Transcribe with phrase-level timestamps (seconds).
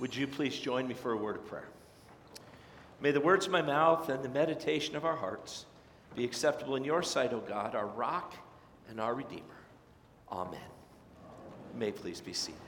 [0.00, 1.68] Would you please join me for a word of prayer?
[3.02, 5.66] May the words of my mouth and the meditation of our hearts
[6.16, 8.34] be acceptable in your sight, O God, our rock
[8.88, 9.44] and our Redeemer.
[10.32, 10.60] Amen.
[11.72, 12.60] You may please be seated.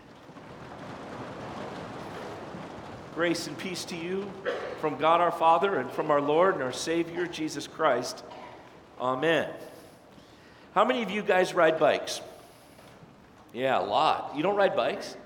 [3.14, 4.30] Grace and peace to you
[4.80, 8.24] from God our Father and from our Lord and our Savior, Jesus Christ.
[9.00, 9.48] Amen.
[10.74, 12.20] How many of you guys ride bikes?
[13.52, 14.32] Yeah, a lot.
[14.34, 15.12] You don't ride bikes?
[15.12, 15.18] Do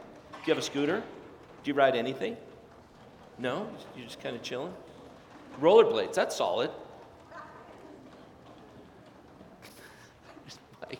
[0.47, 1.03] you have a scooter?
[1.67, 2.37] Do you ride anything?
[3.39, 3.69] No?
[3.97, 4.73] You're just kind of chilling?
[5.61, 6.71] Rollerblades, that's solid.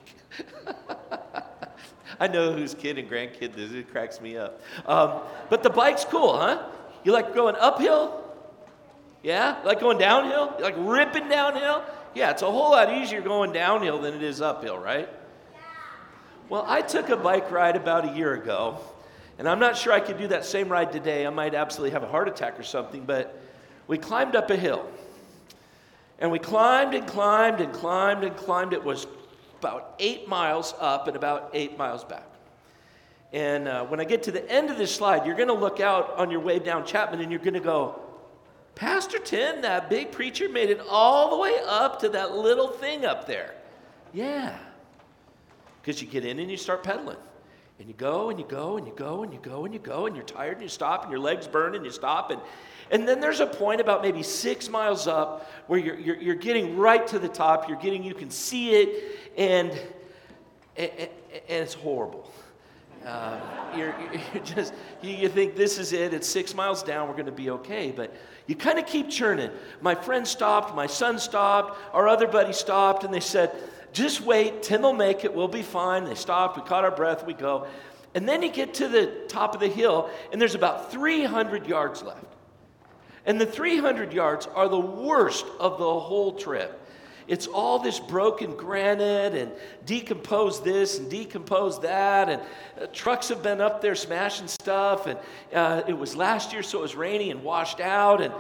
[2.19, 3.75] I know whose kid and grandkid this is.
[3.75, 4.61] It cracks me up.
[4.87, 6.67] Um, but the bike's cool, huh?
[7.05, 8.25] You like going uphill?
[9.23, 9.59] Yeah?
[9.65, 10.53] Like going downhill?
[10.59, 11.85] You like ripping downhill?
[12.13, 15.09] Yeah, it's a whole lot easier going downhill than it is uphill, right?
[15.09, 15.61] Yeah.
[16.49, 18.81] Well, I took a bike ride about a year ago,
[19.39, 21.27] and I'm not sure I could do that same ride today.
[21.27, 23.39] I might absolutely have a heart attack or something, but
[23.87, 24.87] we climbed up a hill.
[26.19, 28.73] And we climbed and climbed and climbed and climbed.
[28.73, 29.07] It was
[29.59, 32.27] about eight miles up and about eight miles back.
[33.33, 35.81] And uh, when I get to the end of this slide, you're going to look
[35.81, 38.01] out on your way down Chapman and you're going to go,
[38.75, 43.05] Pastor Tim, that big preacher made it all the way up to that little thing
[43.05, 43.55] up there.
[44.13, 44.57] Yeah.
[45.83, 47.17] Because you get in and you start pedaling.
[47.79, 50.07] And you go and you go and you go and you go and you go
[50.07, 52.31] and you're tired and you stop and your legs burn and you stop.
[52.31, 52.41] And,
[52.91, 56.77] and then there's a point about maybe six miles up where you're, you're, you're getting
[56.77, 57.69] right to the top.
[57.69, 59.71] You're getting, you can see it and,
[60.77, 61.11] and, and
[61.49, 62.31] it's horrible.
[63.05, 63.39] Uh,
[63.77, 63.95] you're,
[64.35, 67.33] you're, just, you, you think this is it, it's six miles down, we're going to
[67.33, 67.93] be okay.
[67.95, 69.51] But you kind of keep churning.
[69.81, 73.53] My friend stopped, my son stopped, our other buddy stopped, and they said,
[73.97, 76.05] just wait, Tim will make it, we'll be fine.
[76.05, 77.67] They stopped, we caught our breath, we go.
[78.15, 82.03] And then you get to the top of the hill, and there's about 300 yards
[82.03, 82.27] left.
[83.25, 86.83] And the 300 yards are the worst of the whole trip.
[87.27, 89.51] It's all this broken granite and
[89.87, 92.29] decomposed this and decomposed that.
[92.29, 92.43] And
[92.81, 95.07] uh, trucks have been up there smashing stuff.
[95.07, 95.19] And
[95.53, 98.21] uh, it was last year, so it was rainy and washed out.
[98.21, 98.33] And,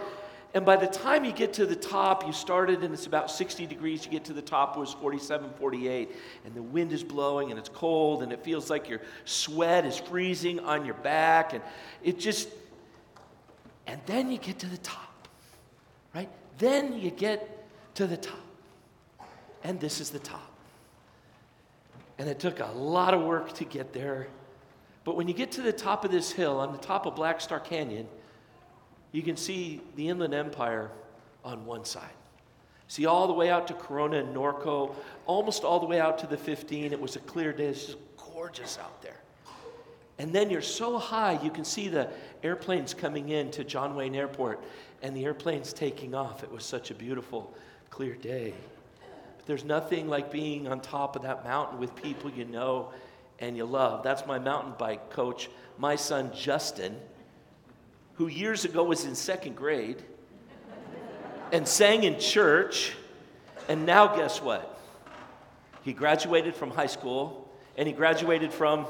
[0.56, 3.66] and by the time you get to the top, you started and it's about 60
[3.66, 4.06] degrees.
[4.06, 6.16] You get to the top, it was 47, 48.
[6.46, 9.98] And the wind is blowing and it's cold and it feels like your sweat is
[9.98, 11.52] freezing on your back.
[11.52, 11.62] And
[12.02, 12.48] it just,
[13.86, 15.28] and then you get to the top,
[16.14, 16.30] right?
[16.56, 17.66] Then you get
[17.96, 18.38] to the top
[19.62, 20.50] and this is the top.
[22.16, 24.26] And it took a lot of work to get there.
[25.04, 27.42] But when you get to the top of this hill, on the top of Black
[27.42, 28.08] Star Canyon,
[29.12, 30.90] you can see the Inland Empire
[31.44, 32.10] on one side.
[32.88, 34.94] See all the way out to Corona and Norco,
[35.26, 36.92] almost all the way out to the 15.
[36.92, 37.66] It was a clear day.
[37.66, 37.98] It's just
[38.32, 39.16] gorgeous out there.
[40.18, 42.08] And then you're so high, you can see the
[42.42, 44.62] airplanes coming in to John Wayne Airport
[45.02, 46.42] and the airplanes taking off.
[46.42, 47.54] It was such a beautiful,
[47.90, 48.54] clear day.
[49.36, 52.92] But There's nothing like being on top of that mountain with people you know
[53.40, 54.02] and you love.
[54.02, 56.96] That's my mountain bike coach, my son Justin,
[58.16, 60.02] who years ago was in second grade
[61.52, 62.94] and sang in church.
[63.68, 64.80] And now, guess what?
[65.82, 68.86] He graduated from high school and he graduated from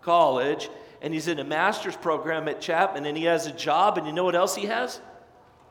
[0.00, 0.68] college
[1.00, 3.98] and he's in a master's program at Chapman and he has a job.
[3.98, 5.00] And you know what else he has?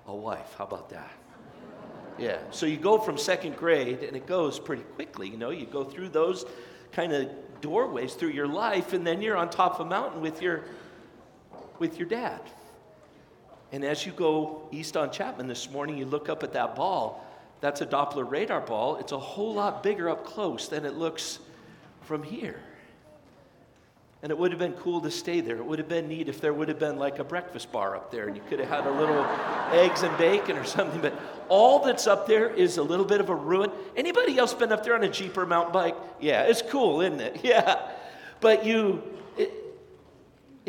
[0.08, 0.56] A wife.
[0.58, 1.12] How about that?
[2.18, 2.38] Yeah.
[2.52, 5.28] So you go from second grade, and it goes pretty quickly.
[5.28, 6.46] You know, you go through those
[6.92, 7.30] kind of
[7.62, 10.66] doorways through your life, and then you're on top of a mountain with your
[11.82, 12.40] with your dad.
[13.74, 17.26] And as you go east on Chapman this morning, you look up at that ball.
[17.60, 18.98] That's a Doppler radar ball.
[18.98, 21.40] It's a whole lot bigger up close than it looks
[22.04, 22.60] from here.
[24.24, 25.58] And it would have been cool to stay there.
[25.58, 28.12] It would have been neat if there would have been like a breakfast bar up
[28.12, 29.26] there and you could have had a little
[29.72, 31.02] eggs and bacon or something.
[31.02, 31.20] But
[31.50, 33.72] all that's up there is a little bit of a ruin.
[33.98, 35.96] Anybody else been up there on a Jeep or mountain bike?
[36.20, 37.40] Yeah, it's cool, isn't it?
[37.44, 37.90] Yeah.
[38.40, 39.02] But you,
[39.38, 39.61] it,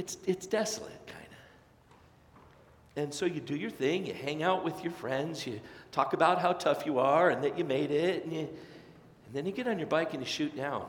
[0.03, 3.03] it's, it's desolate, kind of.
[3.03, 5.61] And so you do your thing, you hang out with your friends, you
[5.93, 9.47] talk about how tough you are and that you made it, and, you, and then
[9.47, 10.85] you get on your bike and you shoot down.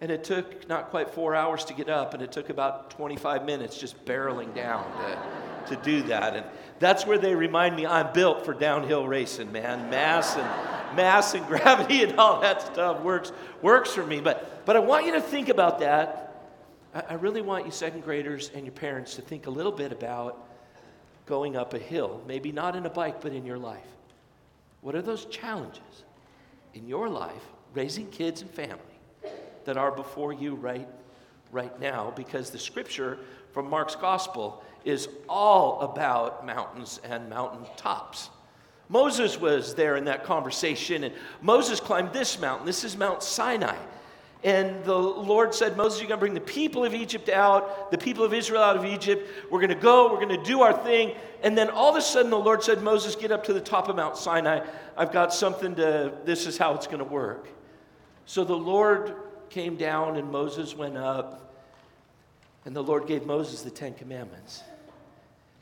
[0.00, 3.44] And it took not quite four hours to get up, and it took about 25
[3.44, 4.84] minutes just barreling down
[5.66, 6.36] to, to do that.
[6.36, 6.46] And
[6.78, 9.90] that's where they remind me I'm built for downhill racing, man.
[9.90, 14.20] Mass and mass and gravity and all that stuff works works for me.
[14.20, 16.29] But but I want you to think about that.
[16.92, 20.46] I, really want you second graders and your parents to think a little bit about
[21.26, 23.86] going up a hill, maybe not in a bike, but in your life.
[24.80, 26.04] What are those challenges
[26.74, 27.42] in your life,
[27.74, 28.90] raising kids and family?
[29.64, 30.88] that are before you right,
[31.52, 33.18] right now because the scripture
[33.52, 38.30] from Mark's gospel is all about mountains and mountain tops.
[38.88, 42.66] Moses was there in that conversation, and Moses climbed this mountain.
[42.66, 43.76] This is Mount Sinai.
[44.42, 47.98] And the Lord said, Moses, you're going to bring the people of Egypt out, the
[47.98, 49.28] people of Israel out of Egypt.
[49.50, 51.14] We're going to go, we're going to do our thing.
[51.42, 53.88] And then all of a sudden, the Lord said, Moses, get up to the top
[53.88, 54.66] of Mount Sinai.
[54.96, 57.48] I've got something to, this is how it's going to work.
[58.24, 59.14] So the Lord
[59.50, 61.54] came down, and Moses went up,
[62.64, 64.62] and the Lord gave Moses the Ten Commandments.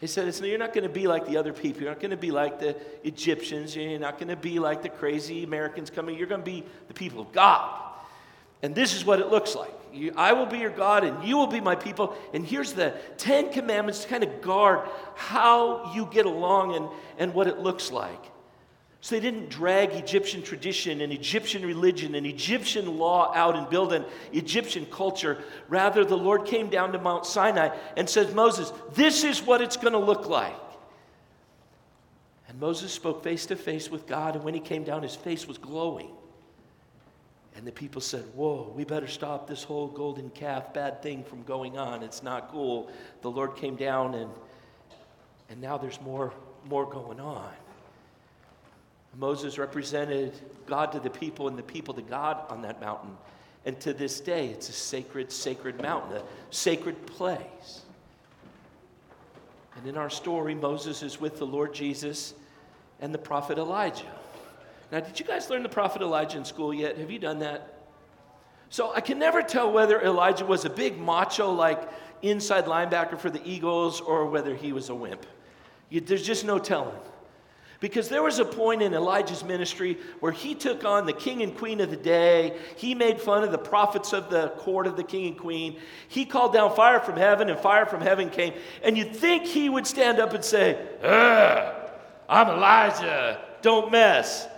[0.00, 1.82] He said, You're not going to be like the other people.
[1.82, 3.74] You're not going to be like the Egyptians.
[3.74, 6.16] You're not going to be like the crazy Americans coming.
[6.16, 7.87] You're going to be the people of God.
[8.62, 9.72] And this is what it looks like.
[9.92, 12.16] You, I will be your God and you will be my people.
[12.34, 16.88] And here's the Ten Commandments to kind of guard how you get along and,
[17.18, 18.24] and what it looks like.
[19.00, 23.92] So they didn't drag Egyptian tradition and Egyptian religion and Egyptian law out and build
[23.92, 25.38] an Egyptian culture.
[25.68, 29.76] Rather, the Lord came down to Mount Sinai and said, Moses, this is what it's
[29.76, 30.56] going to look like.
[32.48, 35.46] And Moses spoke face to face with God, and when he came down, his face
[35.46, 36.10] was glowing.
[37.58, 41.42] And the people said, Whoa, we better stop this whole golden calf bad thing from
[41.42, 42.04] going on.
[42.04, 42.88] It's not cool.
[43.22, 44.30] The Lord came down, and,
[45.50, 46.32] and now there's more,
[46.68, 47.50] more going on.
[49.18, 50.34] Moses represented
[50.66, 53.16] God to the people and the people to God on that mountain.
[53.64, 57.82] And to this day, it's a sacred, sacred mountain, a sacred place.
[59.76, 62.34] And in our story, Moses is with the Lord Jesus
[63.00, 64.17] and the prophet Elijah.
[64.90, 66.96] Now, did you guys learn the prophet Elijah in school yet?
[66.96, 67.74] Have you done that?
[68.70, 71.88] So I can never tell whether Elijah was a big macho, like
[72.22, 75.26] inside linebacker for the Eagles, or whether he was a wimp.
[75.90, 76.94] You, there's just no telling.
[77.80, 81.56] Because there was a point in Elijah's ministry where he took on the king and
[81.56, 82.58] queen of the day.
[82.76, 85.78] He made fun of the prophets of the court of the king and queen.
[86.08, 88.52] He called down fire from heaven, and fire from heaven came.
[88.82, 90.76] And you'd think he would stand up and say,
[92.28, 94.48] I'm Elijah, don't mess.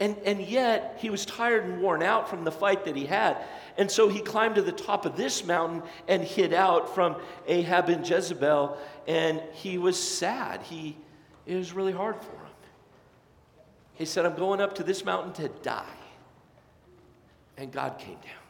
[0.00, 3.36] And, and yet, he was tired and worn out from the fight that he had.
[3.76, 7.88] And so he climbed to the top of this mountain and hid out from Ahab
[7.88, 8.76] and Jezebel.
[9.06, 10.62] And he was sad.
[10.62, 10.96] He,
[11.46, 12.44] it was really hard for him.
[13.94, 15.84] He said, I'm going up to this mountain to die.
[17.56, 18.44] And God came down.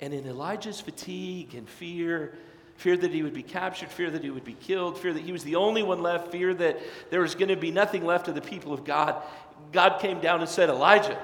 [0.00, 2.34] And in Elijah's fatigue and fear,
[2.76, 5.32] fear that he would be captured, fear that he would be killed, fear that he
[5.32, 6.78] was the only one left, fear that
[7.10, 9.22] there was going to be nothing left of the people of God,
[9.72, 11.18] God came down and said, Elijah,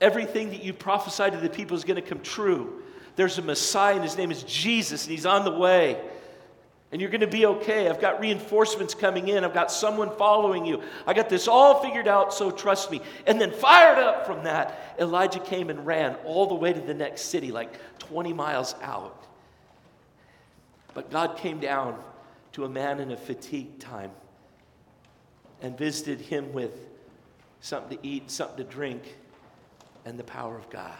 [0.00, 2.82] everything that you prophesied to the people is going to come true.
[3.16, 6.00] There's a Messiah, and his name is Jesus, and he's on the way.
[6.90, 7.88] And you're going to be okay.
[7.88, 9.44] I've got reinforcements coming in.
[9.44, 10.82] I've got someone following you.
[11.06, 13.00] I got this all figured out, so trust me.
[13.26, 16.94] And then, fired up from that, Elijah came and ran all the way to the
[16.94, 19.24] next city, like 20 miles out.
[20.92, 22.00] But God came down
[22.52, 24.12] to a man in a fatigue time
[25.62, 26.72] and visited him with
[27.60, 29.16] something to eat, something to drink,
[30.04, 30.98] and the power of God.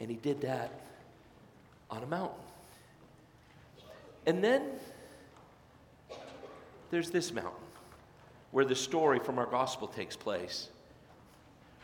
[0.00, 0.80] And he did that
[1.90, 2.38] on a mountain.
[4.26, 4.62] And then
[6.90, 7.52] there's this mountain
[8.50, 10.68] where the story from our gospel takes place,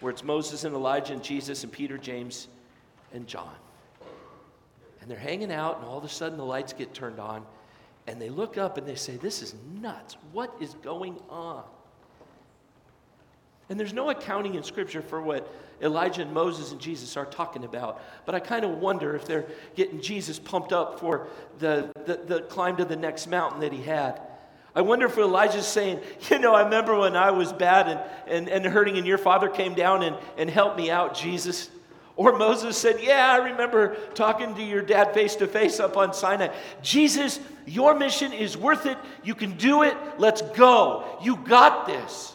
[0.00, 2.48] where it's Moses and Elijah and Jesus and Peter, James,
[3.12, 3.54] and John.
[5.00, 7.44] And they're hanging out, and all of a sudden the lights get turned on,
[8.06, 10.16] and they look up and they say, This is nuts.
[10.32, 11.64] What is going on?
[13.68, 17.64] And there's no accounting in Scripture for what Elijah and Moses and Jesus are talking
[17.64, 18.02] about.
[18.26, 21.28] But I kind of wonder if they're getting Jesus pumped up for
[21.58, 24.20] the, the, the, climb to the next mountain that he had.
[24.74, 28.48] I wonder if Elijah's saying, You know, I remember when I was bad and, and,
[28.48, 31.70] and hurting, and your father came down and, and helped me out, Jesus.
[32.16, 36.12] Or Moses said, Yeah, I remember talking to your dad face to face up on
[36.12, 36.48] Sinai.
[36.82, 38.98] Jesus, your mission is worth it.
[39.24, 39.96] You can do it.
[40.18, 41.18] Let's go.
[41.22, 42.34] You got this.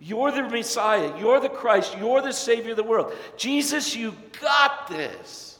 [0.00, 1.16] You're the Messiah.
[1.18, 1.96] You're the Christ.
[1.98, 3.12] You're the Savior of the world.
[3.36, 5.58] Jesus, you got this.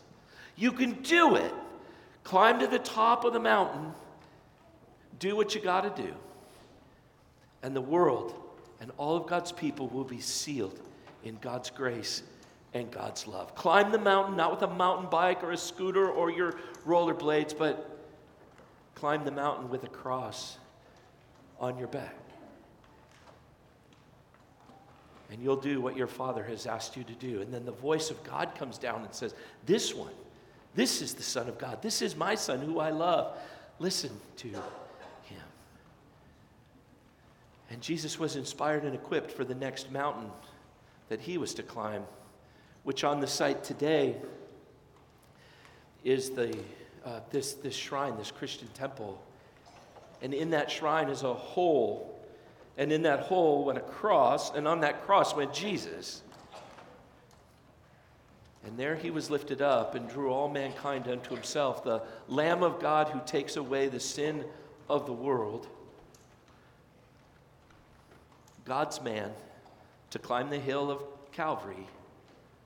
[0.57, 1.53] You can do it.
[2.25, 3.93] Climb to the top of the mountain.
[5.19, 6.13] Do what you got to do.
[7.63, 8.35] And the world
[8.81, 10.81] and all of God's people will be sealed
[11.23, 12.23] in God's grace
[12.75, 13.55] and God's love.
[13.55, 16.55] Climb the mountain, not with a mountain bike or a scooter or your
[16.87, 17.99] rollerblades, but
[18.95, 20.59] climb the mountain with a cross
[21.59, 22.15] on your back.
[25.31, 27.41] And you'll do what your Father has asked you to do.
[27.41, 29.35] And then the voice of God comes down and says,
[29.65, 30.13] This one,
[30.75, 31.83] this is the Son of God.
[31.83, 33.37] This is my Son who I love.
[33.79, 34.63] Listen to him.
[37.71, 40.31] And Jesus was inspired and equipped for the next mountain
[41.09, 42.05] that he was to climb
[42.85, 44.17] which on the site today
[46.05, 46.57] is the
[47.05, 49.21] uh, this, this shrine, this Christian temple.
[50.23, 52.19] And in that shrine is a hole.
[52.77, 56.23] And in that hole went a cross, and on that cross went Jesus.
[58.65, 62.81] And there he was lifted up and drew all mankind unto himself, the Lamb of
[62.81, 64.45] God who takes away the sin
[64.89, 65.67] of the world.
[68.67, 69.33] God's man
[70.11, 71.87] to climb the hill of Calvary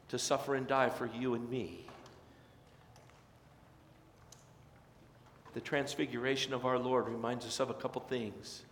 [0.08, 1.86] to suffer and die for you and me.
[5.54, 8.62] The transfiguration of our Lord reminds us of a couple things.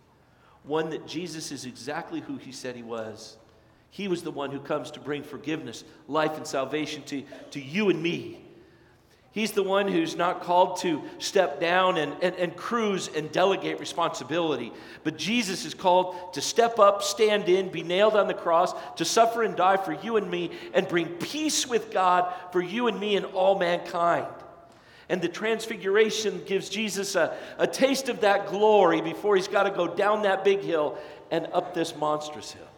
[0.63, 3.37] One, that Jesus is exactly who he said he was.
[3.89, 7.89] He was the one who comes to bring forgiveness, life, and salvation to, to you
[7.89, 8.42] and me.
[9.33, 13.79] He's the one who's not called to step down and, and, and cruise and delegate
[13.79, 14.71] responsibility.
[15.03, 19.03] But Jesus is called to step up, stand in, be nailed on the cross, to
[19.03, 22.99] suffer and die for you and me, and bring peace with God for you and
[22.99, 24.27] me and all mankind.
[25.09, 29.71] And the transfiguration gives Jesus a, a taste of that glory before he's got to
[29.71, 30.99] go down that big hill
[31.31, 32.69] and up this monstrous hill.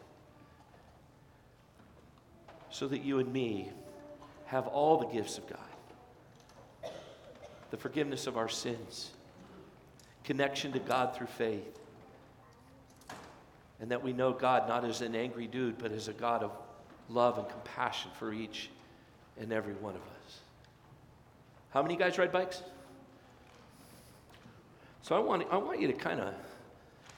[2.69, 3.71] So that you and me
[4.45, 5.59] have all the gifts of God
[7.75, 9.11] the forgiveness of our sins,
[10.23, 11.77] connection to God through faith,
[13.81, 16.51] and that we know God not as an angry dude, but as a God of
[17.09, 18.69] love and compassion for each
[19.37, 20.39] and every one of us.
[21.71, 22.63] How many guys ride bikes?
[25.01, 26.33] So I want, I want you to kind of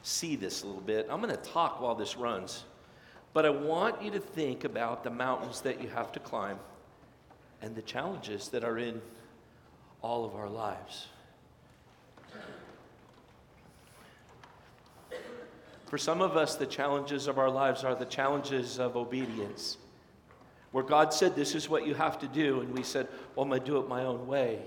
[0.01, 1.05] see this a little bit.
[1.07, 2.63] I'm going to talk while this runs,
[3.31, 6.57] but I want you to think about the mountains that you have to climb
[7.61, 8.99] and the challenges that are in
[10.01, 11.07] all of our lives.
[15.87, 19.77] For some of us, the challenges of our lives are the challenges of obedience,
[20.71, 23.49] where God said, This is what you have to do, and we said, Well, I'm
[23.49, 24.59] going to do it my own way.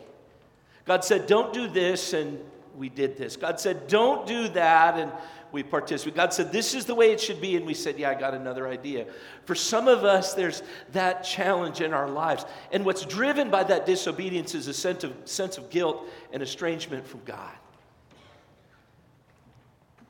[0.87, 2.41] God said, Don't do this, and
[2.81, 3.37] we did this.
[3.37, 5.13] God said, Don't do that, and
[5.53, 6.17] we participated.
[6.17, 7.55] God said, This is the way it should be.
[7.57, 9.07] And we said, Yeah, I got another idea.
[9.45, 12.47] For some of us, there's that challenge in our lives.
[12.73, 17.07] And what's driven by that disobedience is a sense of, sense of guilt and estrangement
[17.07, 17.53] from God.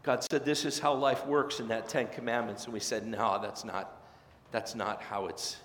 [0.05, 2.67] God said, This is how life works in that Ten Commandments.
[2.67, 4.01] And we said, No, that's not,
[4.53, 5.57] that's not how it's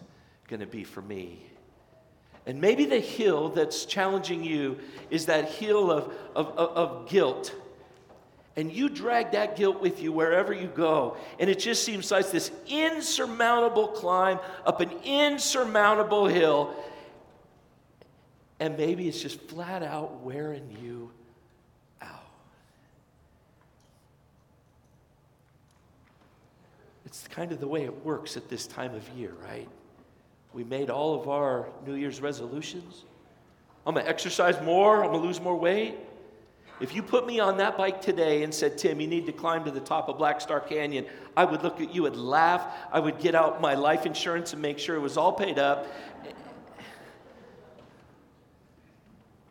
[0.48, 1.46] going to be for me.
[2.46, 4.78] And maybe the hill that's challenging you
[5.10, 7.56] is that hill of, of, of, guilt
[8.58, 11.18] and you drag that guilt with you wherever you go.
[11.40, 16.74] And it just seems like this insurmountable climb up an insurmountable hill.
[18.60, 21.12] And maybe it's just flat out wearing you
[22.02, 22.24] out.
[27.06, 29.68] It's kind of the way it works at this time of year, right?
[30.56, 33.04] We made all of our New Year's resolutions.
[33.86, 35.96] I'm going to exercise more, I'm going to lose more weight.
[36.80, 39.66] If you put me on that bike today and said, Tim, you need to climb
[39.66, 42.66] to the top of Black Star Canyon, I would look at you and laugh.
[42.90, 45.88] I would get out my life insurance and make sure it was all paid up.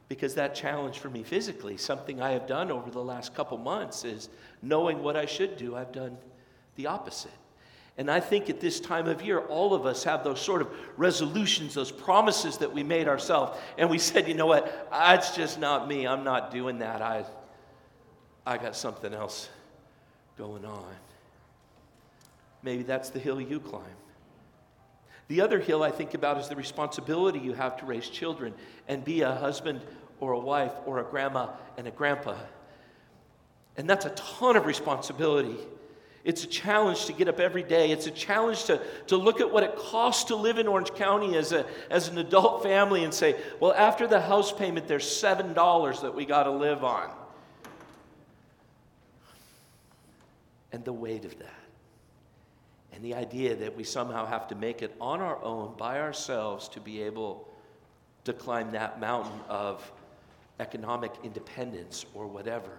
[0.09, 4.07] Because that challenge for me physically, something I have done over the last couple months,
[4.07, 4.31] is
[4.63, 6.17] knowing what I should do, I've done
[6.77, 7.31] the opposite.
[7.97, 10.69] And I think at this time of year, all of us have those sort of
[10.97, 13.57] resolutions, those promises that we made ourselves.
[13.79, 14.89] And we said, you know what?
[14.91, 16.07] That's just not me.
[16.07, 17.03] I'm not doing that.
[17.03, 17.25] I,
[18.45, 19.49] I got something else
[20.37, 20.95] going on.
[22.65, 23.85] Maybe that's the hill you climb.
[25.29, 28.55] The other hill I think about is the responsibility you have to raise children
[28.89, 29.81] and be a husband
[30.21, 32.37] or a wife or a grandma and a grandpa.
[33.77, 35.57] And that's a ton of responsibility.
[36.25, 37.91] It's a challenge to get up every day.
[37.91, 41.37] It's a challenge to, to look at what it costs to live in Orange County
[41.37, 46.01] as, a, as an adult family and say, well, after the house payment, there's $7
[46.01, 47.11] that we got to live on.
[50.73, 51.49] And the weight of that.
[52.95, 56.69] And the idea that we somehow have to make it on our own, by ourselves,
[56.71, 57.49] to be able
[58.25, 59.93] to climb that mountain of
[60.59, 62.71] economic independence or whatever.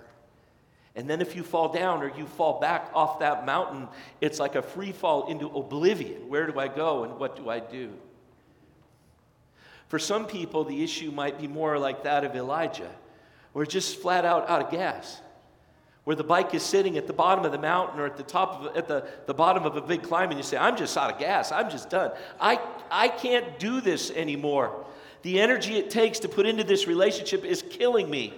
[0.96, 3.88] And then if you fall down or you fall back off that mountain,
[4.22, 6.30] it's like a free fall into oblivion.
[6.30, 7.92] Where do I go and what do I do?
[9.88, 12.90] For some people, the issue might be more like that of Elijah,
[13.54, 15.22] where just flat out out of gas,
[16.06, 18.62] where the bike is sitting at the bottom of the mountain or at the top
[18.62, 21.14] of at the, the bottom of a big climb, and you say, I'm just out
[21.14, 22.12] of gas, I'm just done.
[22.40, 22.60] I,
[22.90, 24.86] I can't do this anymore.
[25.22, 28.34] The energy it takes to put into this relationship is killing me.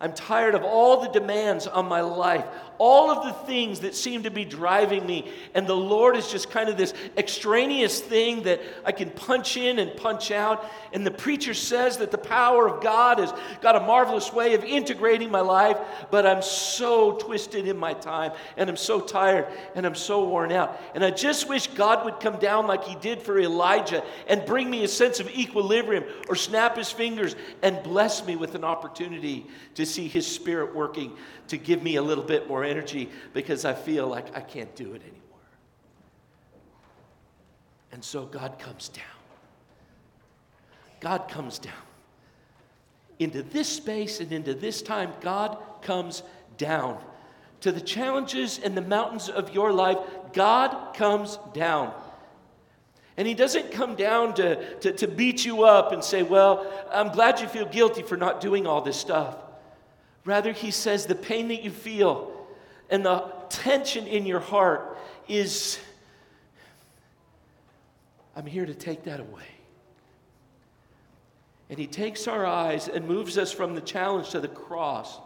[0.00, 2.44] I'm tired of all the demands on my life,
[2.78, 5.32] all of the things that seem to be driving me.
[5.54, 9.80] And the Lord is just kind of this extraneous thing that I can punch in
[9.80, 10.64] and punch out.
[10.92, 14.62] And the preacher says that the power of God has got a marvelous way of
[14.62, 15.78] integrating my life,
[16.12, 20.52] but I'm so twisted in my time, and I'm so tired, and I'm so worn
[20.52, 20.80] out.
[20.94, 24.70] And I just wish God would come down like He did for Elijah and bring
[24.70, 29.44] me a sense of equilibrium or snap His fingers and bless me with an opportunity
[29.74, 31.12] to see His Spirit working
[31.48, 34.92] to give me a little bit more energy because I feel like I can't do
[34.92, 35.22] it anymore.
[37.92, 39.04] And so God comes down.
[41.00, 41.72] God comes down.
[43.18, 46.22] Into this space and into this time, God comes
[46.56, 47.02] down.
[47.62, 49.98] To the challenges and the mountains of your life,
[50.32, 51.92] God comes down.
[53.16, 57.08] And he doesn't come down to, to, to, beat you up and say, Well, I'm
[57.08, 59.36] glad you feel guilty for not doing all this stuff.
[60.24, 62.32] Rather, he says the pain that you feel
[62.90, 64.96] and the tension in your heart
[65.26, 65.78] is,
[68.36, 69.46] I'm here to take that away.
[71.70, 75.18] And he takes our eyes and moves us from the challenge to the cross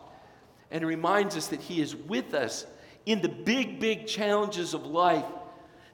[0.71, 2.67] and reminds us that he is with us
[3.07, 5.25] in the big, big challenges of life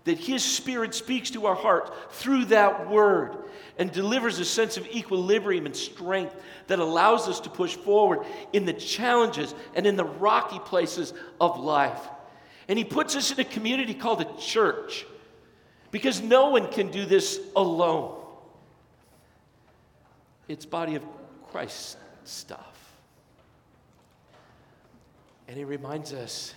[0.05, 3.37] that His Spirit speaks to our heart through that word
[3.79, 6.35] and delivers a sense of equilibrium and strength
[6.67, 8.21] that allows us to push forward
[8.53, 12.01] in the challenges and in the rocky places of life.
[12.69, 15.07] And He puts us in a community called a church
[15.91, 18.15] because no one can do this alone.
[20.49, 21.05] It's body of
[21.51, 22.97] Christ stuff.
[25.47, 26.55] And He reminds us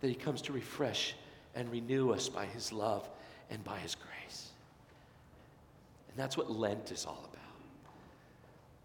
[0.00, 1.14] that He comes to refresh
[1.56, 3.08] and renew us by His love
[3.50, 4.50] and by His grace.
[6.08, 7.42] And that's what Lent is all about.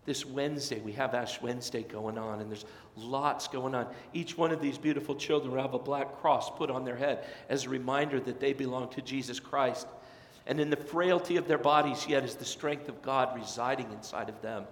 [0.06, 3.86] This Wednesday, we have Ash Wednesday going on, and there's lots going on.
[4.14, 7.26] Each one of these beautiful children will have a black cross put on their head
[7.50, 9.86] as a reminder that they belong to Jesus Christ.
[10.48, 14.28] And in the frailty of their bodies, yet, is the strength of God residing inside
[14.28, 14.64] of them.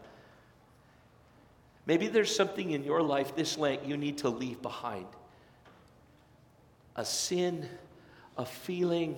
[1.86, 5.06] Maybe there's something in your life this Lent you need to leave behind
[6.96, 7.70] a sin
[8.40, 9.18] a feeling,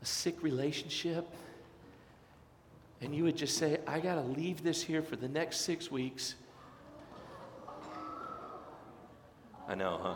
[0.00, 1.26] a sick relationship,
[3.00, 5.90] and you would just say, I got to leave this here for the next six
[5.90, 6.36] weeks.
[9.66, 10.14] I know, huh?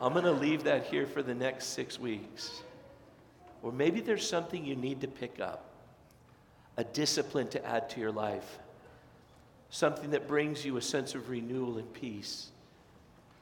[0.00, 2.62] I'm going to leave that here for the next six weeks.
[3.62, 5.66] Or maybe there's something you need to pick up,
[6.76, 8.58] a discipline to add to your life
[9.72, 12.48] something that brings you a sense of renewal and peace,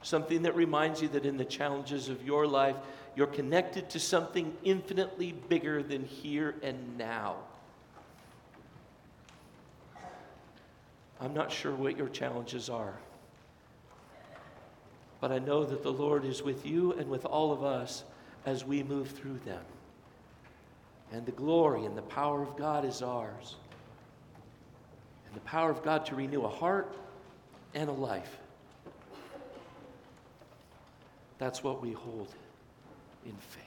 [0.01, 2.77] something that reminds you that in the challenges of your life,
[3.17, 7.35] you're connected to something infinitely bigger than here and now.
[11.19, 12.97] I'm not sure what your challenges are,
[15.19, 18.05] but I know that the Lord is with you and with all of us
[18.45, 19.63] as we move through them.
[21.11, 23.57] And the glory and the power of God is ours
[25.31, 26.93] and the power of God to renew a heart
[27.73, 28.37] and a life.
[31.37, 32.27] That's what we hold
[33.25, 33.63] in faith.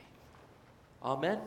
[1.02, 1.38] Amen.